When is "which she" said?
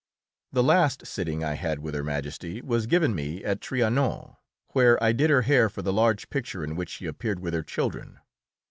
6.75-7.05